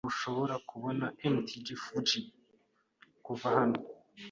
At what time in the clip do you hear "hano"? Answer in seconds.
3.57-3.77